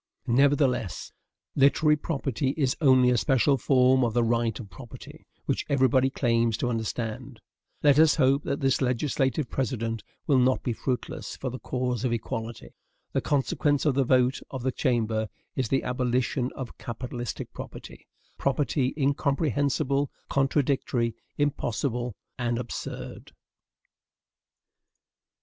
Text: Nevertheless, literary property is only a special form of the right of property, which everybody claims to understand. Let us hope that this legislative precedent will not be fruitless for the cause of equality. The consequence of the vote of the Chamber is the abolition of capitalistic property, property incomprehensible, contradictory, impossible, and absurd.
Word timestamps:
Nevertheless, 0.25 1.11
literary 1.55 1.95
property 1.95 2.55
is 2.57 2.75
only 2.81 3.11
a 3.11 3.17
special 3.17 3.55
form 3.59 4.03
of 4.03 4.15
the 4.15 4.23
right 4.23 4.59
of 4.59 4.71
property, 4.71 5.27
which 5.45 5.63
everybody 5.69 6.09
claims 6.09 6.57
to 6.57 6.71
understand. 6.71 7.39
Let 7.83 7.99
us 7.99 8.15
hope 8.15 8.41
that 8.41 8.61
this 8.61 8.81
legislative 8.81 9.47
precedent 9.51 10.03
will 10.25 10.39
not 10.39 10.63
be 10.63 10.73
fruitless 10.73 11.37
for 11.37 11.51
the 11.51 11.59
cause 11.59 12.03
of 12.03 12.11
equality. 12.11 12.73
The 13.13 13.21
consequence 13.21 13.85
of 13.85 13.93
the 13.93 14.03
vote 14.03 14.39
of 14.49 14.63
the 14.63 14.71
Chamber 14.71 15.29
is 15.55 15.67
the 15.69 15.83
abolition 15.83 16.49
of 16.55 16.79
capitalistic 16.79 17.53
property, 17.53 18.07
property 18.39 18.95
incomprehensible, 18.97 20.09
contradictory, 20.31 21.13
impossible, 21.37 22.15
and 22.39 22.57
absurd. 22.57 23.33